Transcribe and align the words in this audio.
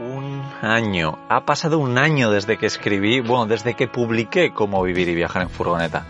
Un 0.00 0.42
año. 0.62 1.18
Ha 1.28 1.44
pasado 1.44 1.78
un 1.78 1.98
año 1.98 2.30
desde 2.30 2.56
que 2.56 2.64
escribí, 2.64 3.20
bueno, 3.20 3.44
desde 3.44 3.74
que 3.74 3.86
publiqué 3.86 4.52
Cómo 4.52 4.82
vivir 4.82 5.08
y 5.08 5.14
viajar 5.14 5.42
en 5.42 5.50
furgoneta. 5.50 6.06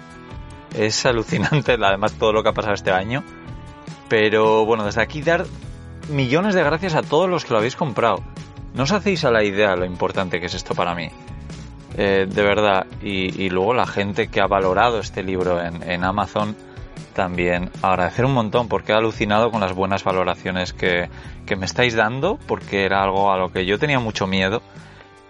Es 0.76 1.04
alucinante, 1.04 1.72
además, 1.82 2.12
todo 2.12 2.32
lo 2.32 2.44
que 2.44 2.50
ha 2.50 2.52
pasado 2.52 2.74
este 2.74 2.92
año. 2.92 3.24
Pero 4.08 4.64
bueno, 4.64 4.84
desde 4.84 5.02
aquí 5.02 5.22
dar 5.22 5.44
millones 6.08 6.54
de 6.54 6.62
gracias 6.62 6.94
a 6.94 7.02
todos 7.02 7.28
los 7.28 7.44
que 7.44 7.52
lo 7.52 7.58
habéis 7.58 7.74
comprado. 7.74 8.22
No 8.74 8.84
os 8.84 8.92
hacéis 8.92 9.24
a 9.24 9.32
la 9.32 9.42
idea 9.42 9.74
lo 9.74 9.84
importante 9.84 10.38
que 10.38 10.46
es 10.46 10.54
esto 10.54 10.76
para 10.76 10.94
mí. 10.94 11.08
Eh, 11.96 12.26
de 12.28 12.42
verdad. 12.42 12.86
Y, 13.02 13.50
luego 13.50 13.74
la 13.74 13.86
gente 13.86 14.28
que 14.28 14.40
ha 14.40 14.46
valorado 14.46 15.00
este 15.00 15.24
libro 15.24 15.60
en, 15.60 16.04
Amazon 16.04 16.56
también 17.20 17.68
agradecer 17.82 18.24
un 18.24 18.32
montón 18.32 18.66
porque 18.66 18.92
he 18.92 18.94
alucinado 18.94 19.50
con 19.50 19.60
las 19.60 19.74
buenas 19.74 20.04
valoraciones 20.04 20.72
que, 20.72 21.10
que, 21.44 21.54
me 21.54 21.66
estáis 21.66 21.94
dando 21.94 22.38
porque 22.46 22.86
era 22.86 23.02
algo 23.02 23.30
a 23.30 23.36
lo 23.36 23.52
que 23.52 23.66
yo 23.66 23.78
tenía 23.78 24.00
mucho 24.00 24.26
miedo. 24.26 24.62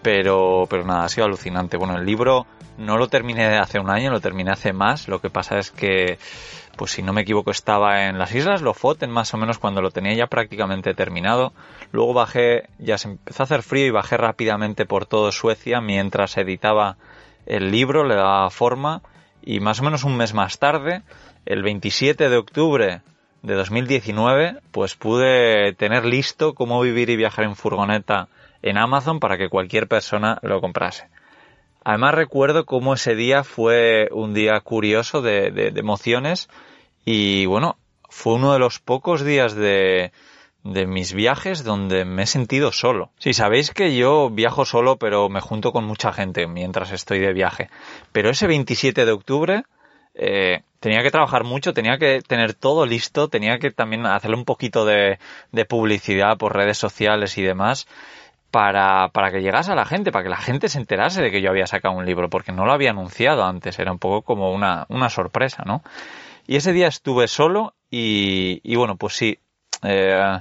Pero, 0.00 0.68
pero 0.70 0.84
nada, 0.84 1.02
ha 1.02 1.08
sido 1.08 1.26
alucinante. 1.26 1.76
Bueno, 1.76 1.96
el 1.96 2.06
libro 2.06 2.46
no 2.78 2.96
lo 2.96 3.08
terminé 3.08 3.58
hace 3.58 3.80
un 3.80 3.90
año, 3.90 4.12
lo 4.12 4.20
terminé 4.20 4.52
hace 4.52 4.72
más. 4.72 5.08
Lo 5.08 5.20
que 5.20 5.30
pasa 5.30 5.58
es 5.58 5.72
que 5.72 6.20
pues 6.76 6.92
si 6.92 7.02
no 7.02 7.12
me 7.12 7.22
equivoco 7.22 7.50
estaba 7.50 8.06
en 8.06 8.18
las 8.18 8.32
Islas 8.36 8.62
Lofoten 8.62 9.10
más 9.10 9.34
o 9.34 9.36
menos 9.36 9.58
cuando 9.58 9.82
lo 9.82 9.90
tenía 9.90 10.14
ya 10.14 10.28
prácticamente 10.28 10.94
terminado. 10.94 11.52
Luego 11.90 12.14
bajé, 12.14 12.68
ya 12.78 12.98
se 12.98 13.08
empezó 13.08 13.42
a 13.42 13.46
hacer 13.46 13.62
frío 13.64 13.86
y 13.86 13.90
bajé 13.90 14.16
rápidamente 14.16 14.86
por 14.86 15.06
todo 15.06 15.32
Suecia 15.32 15.80
mientras 15.80 16.38
editaba 16.38 16.98
el 17.46 17.72
libro, 17.72 18.04
le 18.04 18.14
daba 18.14 18.48
forma 18.50 19.02
y 19.42 19.60
más 19.60 19.80
o 19.80 19.84
menos 19.84 20.04
un 20.04 20.16
mes 20.16 20.34
más 20.34 20.58
tarde, 20.58 21.02
el 21.50 21.64
27 21.64 22.28
de 22.28 22.36
octubre 22.36 23.02
de 23.42 23.54
2019, 23.54 24.58
pues 24.70 24.94
pude 24.94 25.72
tener 25.72 26.04
listo 26.04 26.54
cómo 26.54 26.80
vivir 26.80 27.10
y 27.10 27.16
viajar 27.16 27.44
en 27.44 27.56
furgoneta 27.56 28.28
en 28.62 28.78
Amazon 28.78 29.18
para 29.18 29.36
que 29.36 29.48
cualquier 29.48 29.88
persona 29.88 30.38
lo 30.42 30.60
comprase. 30.60 31.08
Además 31.82 32.14
recuerdo 32.14 32.66
cómo 32.66 32.94
ese 32.94 33.16
día 33.16 33.42
fue 33.42 34.08
un 34.12 34.32
día 34.32 34.60
curioso 34.60 35.22
de, 35.22 35.72
emociones 35.74 36.48
y 37.04 37.46
bueno, 37.46 37.76
fue 38.08 38.34
uno 38.34 38.52
de 38.52 38.60
los 38.60 38.78
pocos 38.78 39.24
días 39.24 39.56
de, 39.56 40.12
mis 40.62 41.14
viajes 41.14 41.64
donde 41.64 42.04
me 42.04 42.22
he 42.22 42.26
sentido 42.26 42.70
solo. 42.70 43.10
Sí, 43.18 43.32
sabéis 43.32 43.72
que 43.72 43.96
yo 43.96 44.30
viajo 44.30 44.64
solo, 44.64 44.98
pero 44.98 45.28
me 45.28 45.40
junto 45.40 45.72
con 45.72 45.84
mucha 45.84 46.12
gente 46.12 46.46
mientras 46.46 46.92
estoy 46.92 47.18
de 47.18 47.32
viaje. 47.32 47.70
Pero 48.12 48.30
ese 48.30 48.46
27 48.46 49.04
de 49.04 49.10
octubre 49.10 49.64
eh, 50.14 50.62
tenía 50.80 51.02
que 51.02 51.10
trabajar 51.10 51.44
mucho, 51.44 51.72
tenía 51.74 51.98
que 51.98 52.22
tener 52.26 52.54
todo 52.54 52.86
listo, 52.86 53.28
tenía 53.28 53.58
que 53.58 53.70
también 53.70 54.06
hacerle 54.06 54.36
un 54.36 54.44
poquito 54.44 54.84
de, 54.84 55.18
publicidad 55.68 56.38
por 56.38 56.56
redes 56.56 56.78
sociales 56.78 57.38
y 57.38 57.42
demás. 57.42 57.86
Para, 58.50 59.10
para 59.12 59.30
que 59.30 59.42
llegase 59.42 59.70
a 59.70 59.76
la 59.76 59.84
gente, 59.84 60.10
para 60.10 60.24
que 60.24 60.30
la 60.30 60.36
gente 60.36 60.68
se 60.68 60.78
enterase 60.78 61.22
de 61.22 61.30
que 61.30 61.40
yo 61.40 61.50
había 61.50 61.68
sacado 61.68 61.94
un 61.94 62.04
libro, 62.04 62.28
porque 62.28 62.50
no 62.50 62.66
lo 62.66 62.72
había 62.72 62.90
anunciado 62.90 63.44
antes, 63.44 63.78
era 63.78 63.92
un 63.92 64.00
poco 64.00 64.22
como 64.22 64.50
una, 64.50 64.86
una 64.88 65.08
sorpresa, 65.08 65.62
¿no? 65.64 65.84
Y 66.48 66.56
ese 66.56 66.72
día 66.72 66.88
estuve 66.88 67.28
solo 67.28 67.74
y, 67.92 68.74
bueno, 68.74 68.96
pues 68.96 69.14
sí, 69.14 69.38
eh, 69.84 70.40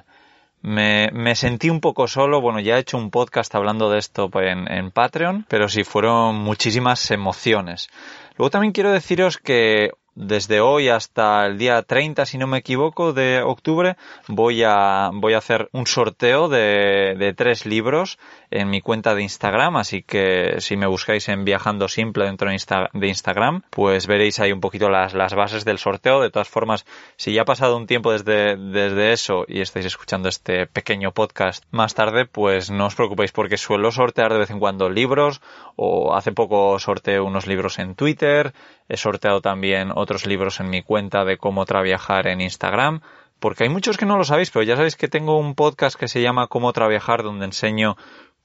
me, 0.63 1.35
sentí 1.35 1.69
un 1.69 1.81
poco 1.81 2.07
solo. 2.07 2.41
Bueno, 2.41 2.59
ya 2.59 2.77
he 2.77 2.79
hecho 2.79 2.97
un 2.97 3.11
podcast 3.11 3.53
hablando 3.53 3.91
de 3.91 3.99
esto 3.99 4.31
en, 4.41 4.71
en 4.71 4.89
Patreon, 4.89 5.45
pero 5.47 5.69
sí 5.69 5.83
fueron 5.83 6.35
muchísimas 6.35 7.11
emociones. 7.11 7.89
Luego 8.37 8.49
también 8.49 8.73
quiero 8.73 8.91
deciros 8.91 9.37
que 9.37 9.91
desde 10.19 10.59
hoy 10.59 10.89
hasta 10.89 11.45
el 11.45 11.57
día 11.57 11.81
30, 11.81 12.25
si 12.25 12.37
no 12.37 12.45
me 12.45 12.57
equivoco, 12.57 13.13
de 13.13 13.41
octubre, 13.41 13.95
voy 14.27 14.63
a, 14.65 15.11
voy 15.13 15.33
a 15.33 15.37
hacer 15.37 15.69
un 15.71 15.87
sorteo 15.87 16.49
de, 16.49 17.33
tres 17.37 17.65
libros 17.65 18.19
en 18.51 18.69
mi 18.69 18.81
cuenta 18.81 19.15
de 19.15 19.21
Instagram, 19.21 19.77
así 19.77 20.03
que 20.03 20.55
si 20.59 20.75
me 20.75 20.87
buscáis 20.87 21.29
en 21.29 21.45
Viajando 21.45 21.87
Simple 21.87 22.25
dentro 22.25 22.49
de, 22.49 23.07
Instagram, 23.07 23.61
pues 23.69 24.07
veréis 24.07 24.41
ahí 24.41 24.51
un 24.51 24.59
poquito 24.59 24.89
las, 24.89 25.13
las 25.13 25.35
bases 25.35 25.63
del 25.63 25.77
sorteo. 25.77 26.19
De 26.19 26.31
todas 26.31 26.49
formas, 26.49 26.85
si 27.15 27.31
ya 27.31 27.43
ha 27.43 27.45
pasado 27.45 27.77
un 27.77 27.87
tiempo 27.87 28.11
desde, 28.11 28.57
desde 28.57 29.13
eso 29.13 29.45
y 29.47 29.61
estáis 29.61 29.85
escuchando 29.85 30.27
este 30.27 30.67
pequeño 30.67 31.13
podcast 31.13 31.63
más 31.71 31.93
tarde, 31.93 32.25
pues 32.25 32.69
no 32.69 32.87
os 32.87 32.95
preocupéis 32.95 33.31
porque 33.31 33.57
suelo 33.57 33.91
sortear 33.91 34.33
de 34.33 34.39
vez 34.39 34.49
en 34.49 34.59
cuando 34.59 34.89
libros 34.89 35.41
o 35.77 36.13
hace 36.13 36.33
poco 36.33 36.77
sorteé 36.79 37.21
unos 37.21 37.47
libros 37.47 37.79
en 37.79 37.95
Twitter, 37.95 38.53
he 38.89 38.97
sorteado 38.97 39.39
también 39.39 39.91
otros 39.95 40.08
libros 40.25 40.59
en 40.59 40.69
mi 40.69 40.81
cuenta 40.81 41.23
de 41.23 41.37
cómo 41.37 41.65
trabajar 41.65 42.27
en 42.27 42.41
Instagram, 42.41 43.01
porque 43.39 43.63
hay 43.63 43.69
muchos 43.69 43.97
que 43.97 44.05
no 44.05 44.17
lo 44.17 44.23
sabéis, 44.23 44.51
pero 44.51 44.63
ya 44.63 44.75
sabéis 44.75 44.95
que 44.95 45.07
tengo 45.07 45.37
un 45.37 45.55
podcast 45.55 45.97
que 45.97 46.07
se 46.07 46.21
llama 46.21 46.47
Cómo 46.47 46.73
trabajar, 46.73 47.23
donde 47.23 47.45
enseño 47.45 47.95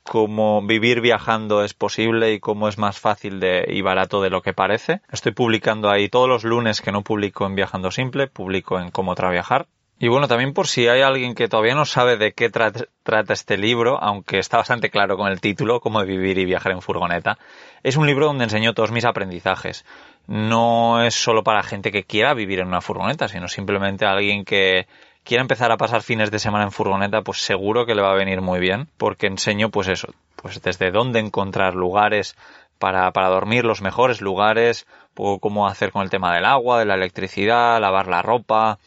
cómo 0.05 0.61
vivir 0.63 1.01
viajando 1.01 1.65
es 1.65 1.75
posible 1.75 2.35
y 2.35 2.39
cómo 2.39 2.69
es 2.69 2.79
más 2.79 3.01
fácil 3.01 3.41
de, 3.41 3.65
y 3.69 3.81
barato 3.81 4.21
de 4.23 4.31
lo 4.31 4.43
que 4.43 4.53
parece. 4.53 5.01
Estoy 5.11 5.33
publicando 5.33 5.91
ahí 5.91 6.09
todos 6.09 6.29
los 6.29 6.45
lunes 6.45 6.81
que 6.81 6.93
no 6.93 7.03
publico 7.03 7.47
en 7.47 7.55
Viajando 7.55 7.91
Simple, 7.91 8.29
publico 8.29 8.79
en 8.79 8.91
Cómo 8.91 9.15
trabajar. 9.15 9.67
Y 9.99 10.09
bueno, 10.09 10.29
también 10.29 10.53
por 10.53 10.67
si 10.67 10.89
hay 10.89 11.03
alguien 11.03 11.35
que 11.35 11.49
todavía 11.49 11.75
no 11.75 11.87
sabe 11.87 12.17
de 12.17 12.33
qué 12.33 12.51
trata 12.51 13.33
este 13.33 13.57
libro, 13.57 13.99
aunque 14.03 14.39
está 14.39 14.59
bastante 14.59 14.91
claro 14.91 15.17
con 15.17 15.31
el 15.31 15.41
título, 15.41 15.81
Cómo 15.81 16.05
vivir 16.05 16.37
y 16.39 16.45
viajar 16.45 16.73
en 16.73 16.83
furgoneta, 16.83 17.39
es 17.83 17.97
un 17.97 18.07
libro 18.07 18.27
donde 18.27 18.45
enseño 18.45 18.75
todos 18.75 18.91
mis 18.91 19.05
aprendizajes 19.05 19.85
no 20.27 21.03
es 21.03 21.15
solo 21.15 21.45
para 21.45 21.63
gente 21.63 21.93
que 21.93 22.05
quiera 22.05 22.35
vivir 22.35 22.61
en 22.61 22.69
una 22.69 22.81
furgoneta, 22.81 23.29
sino 23.29 23.49
simplemente 23.49 24.07
alguien 24.07 24.45
que 24.45 24.87
quiera 25.23 25.43
empezar 25.43 25.73
a 25.73 25.77
pasar 25.77 26.03
fines 26.03 26.31
de 26.31 26.39
semana 26.39 26.65
en 26.65 26.73
furgoneta, 26.73 27.23
pues 27.23 27.39
seguro 27.39 27.87
que 27.87 27.95
le 27.95 28.03
va 28.03 28.13
a 28.13 28.17
venir 28.17 28.41
muy 28.41 28.61
bien, 28.61 28.89
porque 28.97 29.27
enseño 29.27 29.71
pues 29.71 29.89
eso, 29.89 30.09
pues 30.37 30.61
desde 30.63 30.91
dónde 30.91 31.21
encontrar 31.21 31.75
lugares 31.75 32.37
para, 32.79 33.11
para 33.13 33.29
dormir, 33.29 33.65
los 33.65 33.81
mejores 33.81 34.21
lugares, 34.21 34.87
cómo 35.15 35.67
hacer 35.67 35.93
con 35.93 36.03
el 36.03 36.11
tema 36.11 36.35
del 36.35 36.45
agua, 36.45 36.79
de 36.79 36.85
la 36.85 36.95
electricidad, 36.95 37.81
lavar 37.81 38.09
la 38.09 38.23
ropa, 38.23 38.79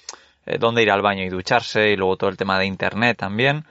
eh, 0.46 0.58
dónde 0.60 0.84
ir 0.84 0.92
al 0.92 1.02
baño 1.02 1.24
y 1.24 1.30
ducharse, 1.30 1.92
y 1.92 1.96
luego 1.96 2.18
todo 2.18 2.30
el 2.30 2.38
tema 2.38 2.60
de 2.60 2.66
internet 2.66 3.18
también. 3.18 3.66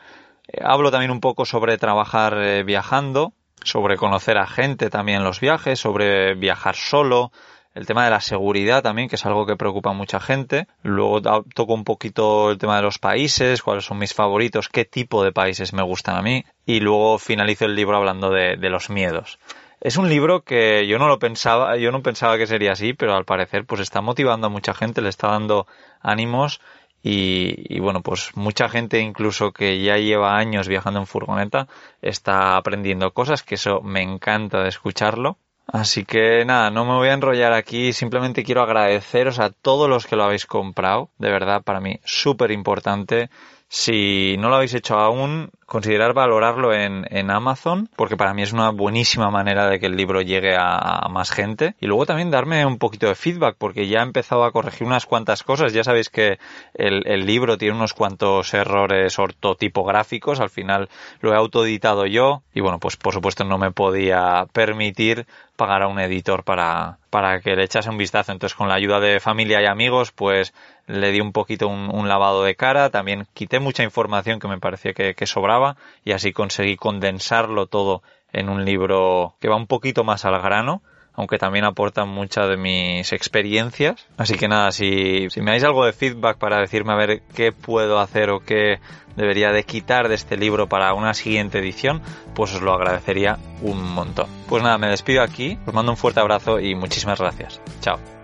Eh, 0.48 0.60
hablo 0.64 0.90
también 0.90 1.10
un 1.10 1.20
poco 1.20 1.44
sobre 1.44 1.78
trabajar 1.78 2.38
eh, 2.38 2.62
viajando, 2.64 3.32
sobre 3.62 3.96
conocer 3.96 4.38
a 4.38 4.46
gente 4.46 4.90
también 4.90 5.18
en 5.18 5.24
los 5.24 5.40
viajes, 5.40 5.78
sobre 5.78 6.34
viajar 6.34 6.76
solo, 6.76 7.32
el 7.76 7.84
tema 7.84 8.06
de 8.06 8.10
la 8.10 8.22
seguridad 8.22 8.82
también, 8.82 9.06
que 9.06 9.16
es 9.16 9.26
algo 9.26 9.44
que 9.44 9.54
preocupa 9.54 9.90
a 9.90 9.92
mucha 9.92 10.18
gente. 10.18 10.66
Luego 10.82 11.20
toco 11.20 11.74
un 11.74 11.84
poquito 11.84 12.50
el 12.50 12.56
tema 12.56 12.76
de 12.76 12.82
los 12.82 12.98
países, 12.98 13.62
cuáles 13.62 13.84
son 13.84 13.98
mis 13.98 14.14
favoritos, 14.14 14.70
qué 14.70 14.86
tipo 14.86 15.22
de 15.22 15.30
países 15.30 15.74
me 15.74 15.82
gustan 15.82 16.16
a 16.16 16.22
mí. 16.22 16.42
Y 16.64 16.80
luego 16.80 17.18
finalizo 17.18 17.66
el 17.66 17.76
libro 17.76 17.98
hablando 17.98 18.30
de, 18.30 18.56
los 18.70 18.88
miedos. 18.88 19.38
Es 19.78 19.98
un 19.98 20.08
libro 20.08 20.42
que 20.42 20.86
yo 20.86 20.98
no 20.98 21.06
lo 21.06 21.18
pensaba, 21.18 21.76
yo 21.76 21.92
no 21.92 22.02
pensaba 22.02 22.38
que 22.38 22.46
sería 22.46 22.72
así, 22.72 22.94
pero 22.94 23.14
al 23.14 23.26
parecer 23.26 23.66
pues 23.66 23.82
está 23.82 24.00
motivando 24.00 24.46
a 24.46 24.50
mucha 24.50 24.72
gente, 24.72 25.02
le 25.02 25.10
está 25.10 25.28
dando 25.28 25.66
ánimos 26.00 26.62
y, 27.02 27.76
y, 27.76 27.78
bueno, 27.80 28.00
pues 28.00 28.34
mucha 28.36 28.70
gente 28.70 29.00
incluso 29.00 29.52
que 29.52 29.82
ya 29.82 29.98
lleva 29.98 30.38
años 30.38 30.66
viajando 30.66 30.98
en 30.98 31.06
furgoneta 31.06 31.68
está 32.00 32.56
aprendiendo 32.56 33.12
cosas, 33.12 33.42
que 33.42 33.56
eso 33.56 33.82
me 33.82 34.00
encanta 34.00 34.62
de 34.62 34.70
escucharlo. 34.70 35.36
Así 35.66 36.04
que 36.04 36.44
nada, 36.44 36.70
no 36.70 36.84
me 36.84 36.94
voy 36.94 37.08
a 37.08 37.14
enrollar 37.14 37.52
aquí, 37.52 37.92
simplemente 37.92 38.44
quiero 38.44 38.62
agradeceros 38.62 39.40
a 39.40 39.50
todos 39.50 39.88
los 39.88 40.06
que 40.06 40.14
lo 40.14 40.22
habéis 40.22 40.46
comprado, 40.46 41.10
de 41.18 41.30
verdad 41.30 41.62
para 41.62 41.80
mí 41.80 41.98
súper 42.04 42.52
importante. 42.52 43.30
Si 43.68 44.36
no 44.38 44.48
lo 44.48 44.56
habéis 44.56 44.74
hecho 44.74 44.94
aún, 44.94 45.50
considerar 45.66 46.14
valorarlo 46.14 46.72
en, 46.72 47.04
en, 47.10 47.32
Amazon, 47.32 47.88
porque 47.96 48.16
para 48.16 48.32
mí 48.32 48.42
es 48.42 48.52
una 48.52 48.70
buenísima 48.70 49.30
manera 49.30 49.68
de 49.68 49.80
que 49.80 49.86
el 49.86 49.96
libro 49.96 50.22
llegue 50.22 50.54
a, 50.56 51.08
más 51.10 51.32
gente. 51.32 51.74
Y 51.80 51.86
luego 51.86 52.06
también 52.06 52.30
darme 52.30 52.64
un 52.64 52.78
poquito 52.78 53.08
de 53.08 53.16
feedback, 53.16 53.56
porque 53.58 53.88
ya 53.88 53.98
he 53.98 54.02
empezado 54.02 54.44
a 54.44 54.52
corregir 54.52 54.86
unas 54.86 55.06
cuantas 55.06 55.42
cosas. 55.42 55.72
Ya 55.72 55.82
sabéis 55.82 56.10
que 56.10 56.38
el, 56.74 57.02
el 57.06 57.26
libro 57.26 57.58
tiene 57.58 57.74
unos 57.74 57.92
cuantos 57.92 58.54
errores 58.54 59.18
ortotipográficos, 59.18 60.38
al 60.38 60.50
final 60.50 60.88
lo 61.20 61.32
he 61.32 61.36
autoeditado 61.36 62.06
yo, 62.06 62.42
y 62.54 62.60
bueno, 62.60 62.78
pues 62.78 62.96
por 62.96 63.14
supuesto 63.14 63.44
no 63.44 63.58
me 63.58 63.72
podía 63.72 64.46
permitir 64.52 65.26
pagar 65.56 65.82
a 65.82 65.88
un 65.88 65.98
editor 65.98 66.44
para, 66.44 66.98
para 67.16 67.40
que 67.40 67.56
le 67.56 67.64
echase 67.64 67.88
un 67.88 67.96
vistazo. 67.96 68.30
Entonces, 68.30 68.54
con 68.54 68.68
la 68.68 68.74
ayuda 68.74 69.00
de 69.00 69.20
familia 69.20 69.62
y 69.62 69.64
amigos, 69.64 70.12
pues 70.12 70.52
le 70.86 71.12
di 71.12 71.22
un 71.22 71.32
poquito 71.32 71.66
un, 71.66 72.08
lavado 72.08 72.44
de 72.44 72.56
cara. 72.56 72.90
También 72.90 73.26
quité 73.32 73.58
mucha 73.58 73.82
información 73.82 74.38
que 74.38 74.48
me 74.48 74.58
parecía 74.58 74.92
que, 74.92 75.14
que 75.14 75.24
sobraba 75.24 75.78
y 76.04 76.12
así 76.12 76.34
conseguí 76.34 76.76
condensarlo 76.76 77.68
todo 77.68 78.02
en 78.34 78.50
un 78.50 78.66
libro 78.66 79.34
que 79.40 79.48
va 79.48 79.56
un 79.56 79.66
poquito 79.66 80.04
más 80.04 80.26
al 80.26 80.38
grano, 80.42 80.82
aunque 81.16 81.38
también 81.38 81.64
aportan 81.64 82.08
muchas 82.08 82.48
de 82.48 82.56
mis 82.56 83.12
experiencias. 83.12 84.06
Así 84.16 84.36
que 84.36 84.48
nada, 84.48 84.70
si, 84.70 85.28
me 85.36 85.50
dais 85.50 85.64
algo 85.64 85.84
de 85.84 85.92
feedback 85.92 86.38
para 86.38 86.60
decirme 86.60 86.92
a 86.92 86.96
ver 86.96 87.22
qué 87.34 87.52
puedo 87.52 87.98
hacer 87.98 88.30
o 88.30 88.40
qué 88.40 88.78
debería 89.16 89.50
de 89.50 89.64
quitar 89.64 90.08
de 90.08 90.14
este 90.14 90.36
libro 90.36 90.68
para 90.68 90.92
una 90.92 91.14
siguiente 91.14 91.58
edición, 91.58 92.02
pues 92.34 92.54
os 92.54 92.62
lo 92.62 92.74
agradecería 92.74 93.38
un 93.62 93.82
montón. 93.82 94.26
Pues 94.48 94.62
nada, 94.62 94.76
me 94.78 94.88
despido 94.88 95.22
aquí, 95.22 95.58
os 95.66 95.74
mando 95.74 95.92
un 95.92 95.96
fuerte 95.96 96.20
abrazo 96.20 96.60
y 96.60 96.74
muchísimas 96.74 97.18
gracias. 97.18 97.60
Chao. 97.80 98.15